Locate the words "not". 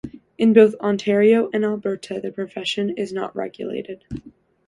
3.13-3.35